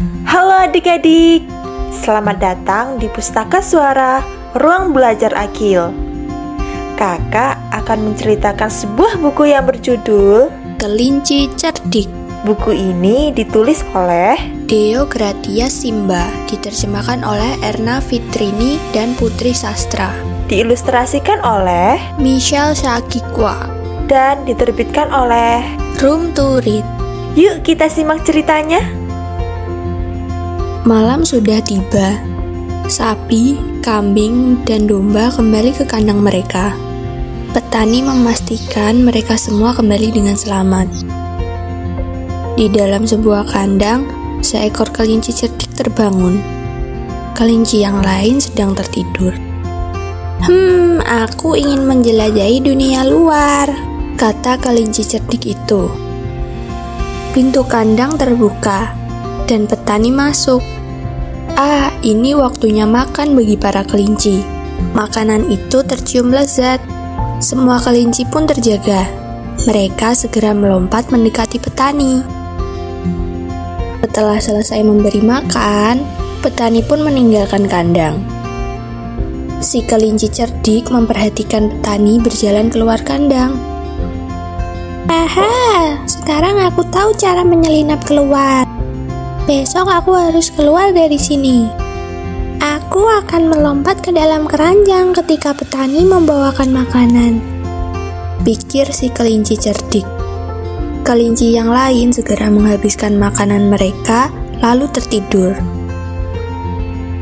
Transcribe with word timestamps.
Halo 0.00 0.56
adik-adik, 0.56 1.44
selamat 1.92 2.36
datang 2.40 2.96
di 2.96 3.12
Pustaka 3.12 3.60
Suara 3.60 4.24
Ruang 4.56 4.96
Belajar 4.96 5.36
Akil. 5.36 5.92
Kakak 6.96 7.60
akan 7.76 7.98
menceritakan 8.08 8.72
sebuah 8.72 9.20
buku 9.20 9.52
yang 9.52 9.68
berjudul 9.68 10.48
Kelinci 10.80 11.52
Cerdik. 11.60 12.08
Buku 12.42 12.72
ini 12.72 13.36
ditulis 13.36 13.84
oleh 13.92 14.34
Deo 14.64 15.04
Gratia 15.04 15.68
Simba, 15.68 16.24
diterjemahkan 16.48 17.20
oleh 17.20 17.60
Erna 17.60 18.00
Fitrini 18.00 18.80
dan 18.96 19.12
Putri 19.20 19.52
Sastra. 19.52 20.10
diilustrasikan 20.52 21.40
oleh 21.40 21.96
Michelle 22.20 22.76
Shakikwa, 22.76 23.72
dan 24.04 24.44
diterbitkan 24.44 25.08
oleh 25.08 25.64
Room 26.04 26.36
to 26.36 26.60
Read. 26.60 26.84
Yuk 27.32 27.64
kita 27.64 27.88
simak 27.88 28.20
ceritanya. 28.28 28.84
Malam 30.82 31.22
sudah 31.22 31.62
tiba. 31.62 32.18
Sapi, 32.90 33.54
kambing, 33.86 34.66
dan 34.66 34.90
domba 34.90 35.30
kembali 35.30 35.78
ke 35.78 35.86
kandang 35.86 36.18
mereka. 36.18 36.74
Petani 37.54 38.02
memastikan 38.02 39.06
mereka 39.06 39.38
semua 39.38 39.78
kembali 39.78 40.10
dengan 40.10 40.34
selamat. 40.34 40.90
Di 42.58 42.66
dalam 42.66 43.06
sebuah 43.06 43.54
kandang, 43.54 44.10
seekor 44.42 44.90
kelinci 44.90 45.30
cerdik 45.30 45.70
terbangun. 45.78 46.42
Kelinci 47.38 47.86
yang 47.86 48.02
lain 48.02 48.42
sedang 48.42 48.74
tertidur. 48.74 49.38
Hmm, 50.42 50.98
aku 50.98 51.54
ingin 51.54 51.86
menjelajahi 51.86 52.58
dunia 52.58 53.06
luar, 53.06 53.70
kata 54.18 54.58
kelinci 54.58 55.06
cerdik 55.06 55.46
itu. 55.46 55.86
Pintu 57.30 57.62
kandang 57.70 58.18
terbuka, 58.18 58.98
dan 59.46 59.68
petani 59.68 60.08
masuk. 60.08 60.71
Ah, 61.52 61.92
ini 62.00 62.32
waktunya 62.32 62.88
makan 62.88 63.36
bagi 63.36 63.60
para 63.60 63.84
kelinci. 63.84 64.40
Makanan 64.96 65.52
itu 65.52 65.84
tercium 65.84 66.32
lezat. 66.32 66.80
Semua 67.44 67.76
kelinci 67.76 68.24
pun 68.24 68.48
terjaga. 68.48 69.04
Mereka 69.68 70.16
segera 70.16 70.56
melompat 70.56 71.12
mendekati 71.12 71.60
petani. 71.60 72.24
Setelah 74.00 74.40
selesai 74.40 74.80
memberi 74.80 75.20
makan, 75.20 76.00
petani 76.40 76.80
pun 76.80 77.04
meninggalkan 77.04 77.68
kandang. 77.68 78.24
Si 79.60 79.84
kelinci 79.84 80.32
cerdik 80.32 80.88
memperhatikan 80.88 81.68
petani 81.68 82.16
berjalan 82.16 82.72
keluar 82.72 82.98
kandang. 83.04 83.60
Aha, 85.12 86.00
sekarang 86.08 86.56
aku 86.64 86.80
tahu 86.88 87.12
cara 87.20 87.44
menyelinap 87.44 88.00
keluar. 88.08 88.71
Besok 89.42 89.90
aku 89.90 90.14
harus 90.14 90.54
keluar 90.54 90.94
dari 90.94 91.18
sini. 91.18 91.66
Aku 92.62 93.02
akan 93.10 93.50
melompat 93.50 93.98
ke 93.98 94.14
dalam 94.14 94.46
keranjang 94.46 95.10
ketika 95.18 95.50
petani 95.50 96.06
membawakan 96.06 96.70
makanan. 96.70 97.42
Pikir 98.46 98.86
si 98.94 99.10
kelinci 99.10 99.58
cerdik. 99.58 100.06
Kelinci 101.02 101.58
yang 101.58 101.74
lain 101.74 102.14
segera 102.14 102.46
menghabiskan 102.54 103.18
makanan 103.18 103.66
mereka, 103.66 104.30
lalu 104.62 104.86
tertidur. 104.94 105.58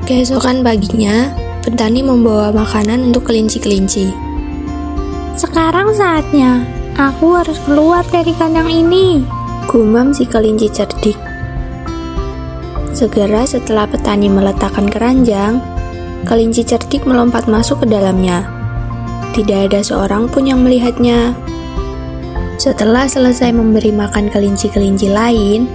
Keesokan 0.04 0.60
paginya, 0.60 1.32
petani 1.64 2.04
membawa 2.04 2.52
makanan 2.52 3.00
untuk 3.08 3.32
kelinci-kelinci. 3.32 4.12
Sekarang 5.41 5.96
saatnya, 5.96 6.68
aku 7.00 7.32
harus 7.32 7.56
keluar 7.64 8.04
dari 8.12 8.36
kandang 8.36 8.68
ini. 8.68 9.24
Gumam 9.64 10.12
si 10.12 10.28
kelinci 10.28 10.68
cerdik. 10.68 11.30
Segera 12.91 13.46
setelah 13.46 13.86
petani 13.86 14.27
meletakkan 14.27 14.91
keranjang, 14.91 15.62
kelinci 16.27 16.66
cerdik 16.66 17.06
melompat 17.06 17.47
masuk 17.47 17.82
ke 17.82 17.86
dalamnya. 17.86 18.42
Tidak 19.30 19.70
ada 19.70 19.78
seorang 19.78 20.26
pun 20.26 20.50
yang 20.50 20.66
melihatnya. 20.66 21.38
Setelah 22.59 23.06
selesai 23.06 23.54
memberi 23.54 23.94
makan 23.94 24.28
kelinci-kelinci 24.28 25.06
lain, 25.06 25.70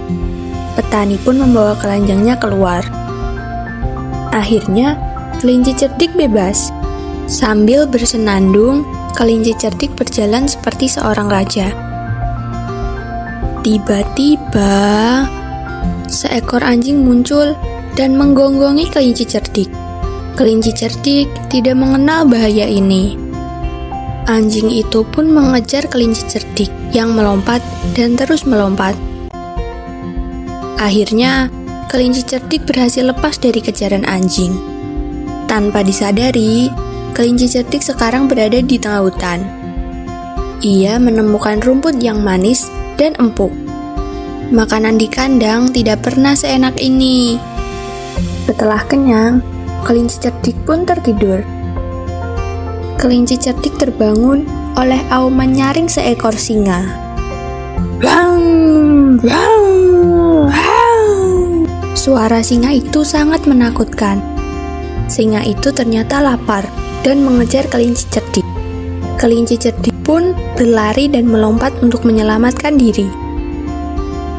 petani 0.76 1.16
pun 1.16 1.40
membawa 1.40 1.72
keranjangnya 1.80 2.36
keluar. 2.36 2.84
Akhirnya, 4.36 5.00
kelinci 5.40 5.72
cerdik 5.72 6.12
bebas. 6.12 6.68
Sambil 7.26 7.88
bersenandung, 7.88 8.84
kelinci 9.16 9.56
cerdik 9.56 9.96
berjalan 9.96 10.44
seperti 10.44 10.86
seorang 10.86 11.32
raja. 11.32 11.72
Tiba-tiba, 13.64 14.76
seekor 16.16 16.64
anjing 16.64 17.04
muncul 17.04 17.52
dan 17.92 18.16
menggonggongi 18.16 18.88
kelinci 18.88 19.28
cerdik. 19.28 19.68
Kelinci 20.36 20.72
cerdik 20.72 21.28
tidak 21.52 21.76
mengenal 21.76 22.24
bahaya 22.24 22.64
ini. 22.64 23.16
Anjing 24.26 24.72
itu 24.72 25.04
pun 25.12 25.28
mengejar 25.28 25.86
kelinci 25.86 26.24
cerdik 26.26 26.72
yang 26.90 27.12
melompat 27.12 27.60
dan 27.92 28.16
terus 28.16 28.42
melompat. 28.48 28.96
Akhirnya, 30.76 31.48
kelinci 31.88 32.26
cerdik 32.26 32.68
berhasil 32.68 33.06
lepas 33.06 33.38
dari 33.40 33.60
kejaran 33.64 34.04
anjing. 34.04 34.52
Tanpa 35.46 35.80
disadari, 35.86 36.68
kelinci 37.16 37.48
cerdik 37.48 37.80
sekarang 37.80 38.28
berada 38.28 38.60
di 38.60 38.76
tengah 38.76 39.08
hutan. 39.08 39.40
Ia 40.60 40.98
menemukan 41.00 41.62
rumput 41.62 41.96
yang 42.02 42.20
manis 42.20 42.68
dan 43.00 43.14
empuk. 43.16 43.65
Makanan 44.46 44.94
di 44.94 45.10
kandang 45.10 45.74
tidak 45.74 46.06
pernah 46.06 46.38
seenak 46.38 46.78
ini. 46.78 47.34
Setelah 48.46 48.78
kenyang, 48.86 49.42
kelinci 49.82 50.22
cerdik 50.22 50.54
pun 50.62 50.86
tertidur. 50.86 51.42
Kelinci 52.94 53.42
cerdik 53.42 53.74
terbangun 53.74 54.46
oleh 54.78 55.02
auman 55.10 55.50
nyaring 55.50 55.90
seekor 55.90 56.30
singa. 56.38 56.86
Bang, 57.98 59.18
bang, 59.18 59.66
bang. 60.46 61.66
Suara 61.98 62.38
singa 62.38 62.70
itu 62.70 63.02
sangat 63.02 63.50
menakutkan. 63.50 64.22
Singa 65.10 65.42
itu 65.42 65.74
ternyata 65.74 66.22
lapar 66.22 66.62
dan 67.02 67.26
mengejar 67.26 67.66
kelinci 67.66 68.06
cerdik. 68.14 68.46
Kelinci 69.18 69.58
cerdik 69.58 69.98
pun 70.06 70.38
berlari 70.54 71.10
dan 71.10 71.26
melompat 71.26 71.74
untuk 71.82 72.06
menyelamatkan 72.06 72.78
diri. 72.78 73.25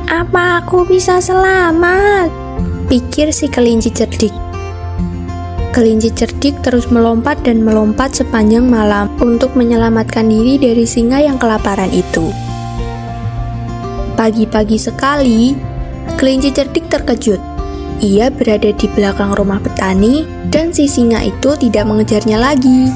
Apa 0.08 0.64
aku 0.64 0.88
bisa 0.88 1.20
selamat? 1.20 2.32
Pikir 2.88 3.28
si 3.36 3.52
kelinci 3.52 3.92
cerdik. 3.92 4.32
Kelinci 5.76 6.16
cerdik 6.16 6.64
terus 6.64 6.88
melompat 6.88 7.44
dan 7.44 7.60
melompat 7.60 8.16
sepanjang 8.16 8.64
malam 8.72 9.12
untuk 9.20 9.52
menyelamatkan 9.60 10.24
diri 10.32 10.56
dari 10.56 10.88
singa 10.88 11.20
yang 11.20 11.36
kelaparan 11.36 11.92
itu. 11.92 12.32
Pagi-pagi 14.16 14.80
sekali, 14.80 15.60
kelinci 16.16 16.56
cerdik 16.56 16.88
terkejut. 16.88 17.44
Ia 18.00 18.32
berada 18.32 18.72
di 18.72 18.88
belakang 18.88 19.36
rumah 19.36 19.60
petani 19.60 20.24
dan 20.48 20.72
si 20.72 20.88
singa 20.88 21.20
itu 21.20 21.60
tidak 21.60 21.84
mengejarnya 21.84 22.40
lagi. 22.40 22.96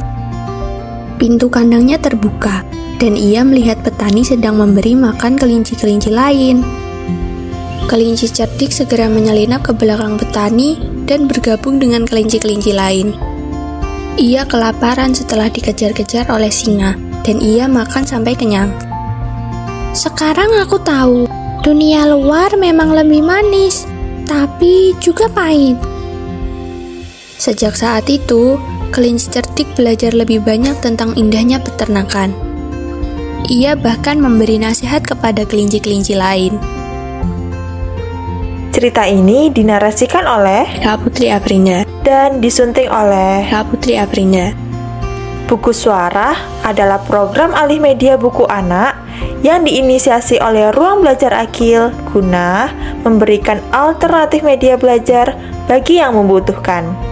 Pintu 1.19 1.51
kandangnya 1.51 1.99
terbuka 1.99 2.63
dan 3.03 3.19
ia 3.19 3.43
melihat 3.43 3.83
petani 3.83 4.23
sedang 4.23 4.55
memberi 4.55 4.95
makan 4.95 5.35
kelinci-kelinci 5.35 6.07
lain. 6.07 6.80
Kelinci 7.89 8.29
cerdik 8.29 8.69
segera 8.69 9.09
menyelinap 9.09 9.65
ke 9.65 9.73
belakang 9.73 10.19
petani 10.19 10.77
dan 11.09 11.25
bergabung 11.25 11.81
dengan 11.81 12.05
kelinci-kelinci 12.05 12.75
lain. 12.75 13.13
Ia 14.19 14.43
kelaparan 14.45 15.15
setelah 15.15 15.47
dikejar-kejar 15.47 16.29
oleh 16.29 16.51
singa, 16.51 16.99
dan 17.23 17.39
ia 17.39 17.65
makan 17.65 18.03
sampai 18.03 18.35
kenyang. 18.35 18.69
Sekarang 19.95 20.51
aku 20.61 20.77
tahu, 20.83 21.25
dunia 21.63 22.05
luar 22.07 22.53
memang 22.59 22.93
lebih 22.93 23.23
manis, 23.23 23.87
tapi 24.27 24.95
juga 25.03 25.27
pahit. 25.31 25.75
Sejak 27.41 27.73
saat 27.73 28.05
itu, 28.07 28.61
kelinci 28.93 29.33
cerdik 29.33 29.67
belajar 29.73 30.13
lebih 30.13 30.45
banyak 30.45 30.77
tentang 30.79 31.17
indahnya 31.17 31.57
peternakan. 31.57 32.31
Ia 33.49 33.73
bahkan 33.75 34.21
memberi 34.21 34.61
nasihat 34.61 35.03
kepada 35.03 35.43
kelinci-kelinci 35.43 36.15
lain. 36.15 36.55
Cerita 38.71 39.03
ini 39.03 39.51
dinarasikan 39.51 40.23
oleh 40.23 40.63
Kak 40.79 41.03
Putri 41.03 41.27
Aprina 41.27 41.83
dan 42.07 42.39
disunting 42.39 42.87
oleh 42.87 43.43
Kak 43.51 43.67
Putri 43.67 43.99
Aprina 43.99 44.55
Buku 45.43 45.75
Suara 45.75 46.31
adalah 46.63 47.03
program 47.03 47.51
alih 47.51 47.83
media 47.83 48.15
buku 48.15 48.47
anak 48.47 48.95
yang 49.43 49.67
diinisiasi 49.67 50.39
oleh 50.39 50.71
Ruang 50.71 51.03
Belajar 51.03 51.35
Akil 51.35 51.91
guna 52.15 52.71
memberikan 53.03 53.59
alternatif 53.75 54.39
media 54.39 54.79
belajar 54.79 55.35
bagi 55.67 55.99
yang 55.99 56.15
membutuhkan. 56.15 57.10